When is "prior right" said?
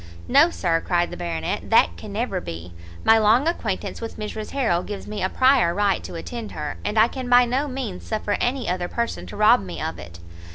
5.29-6.03